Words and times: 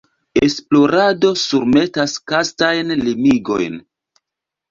Esplorado 0.45 1.29
surmetas 1.41 2.15
kastajn 2.31 2.93
limigojn. 3.05 3.77